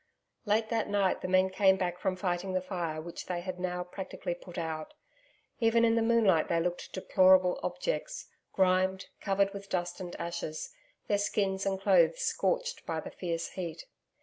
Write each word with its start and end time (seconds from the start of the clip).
Late 0.47 0.69
that 0.69 0.89
night 0.89 1.21
the 1.21 1.27
men 1.27 1.51
came 1.51 1.77
back 1.77 1.99
from 1.99 2.15
fighting 2.15 2.53
the 2.53 2.59
fire 2.63 2.99
which 2.99 3.27
they 3.27 3.41
had 3.41 3.59
now 3.59 3.83
practically 3.83 4.33
put 4.33 4.57
out. 4.57 4.95
Even 5.59 5.85
in 5.85 5.93
the 5.93 6.01
moonlight 6.01 6.47
they 6.47 6.59
looked 6.59 6.91
deplorable 6.91 7.59
objects, 7.61 8.25
grimed, 8.51 9.05
covered 9.19 9.53
with 9.53 9.69
dust 9.69 9.99
and 9.99 10.15
ashes, 10.15 10.71
their 11.07 11.19
skins 11.19 11.67
and 11.67 11.79
clothes 11.79 12.17
scorched 12.21 12.83
by 12.87 12.99
the 12.99 13.11
fierce 13.11 13.49
heat. 13.49 13.85